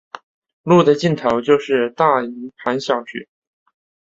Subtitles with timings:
[0.63, 3.27] 路的尽头就是大营盘小学。